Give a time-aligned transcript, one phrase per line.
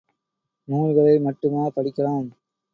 [0.67, 2.27] நூல்களை மட்டுமா படிக்கலாம்?